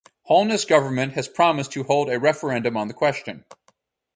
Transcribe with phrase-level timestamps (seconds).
[0.23, 3.45] Holness's government has promised to hold a referendum on the question.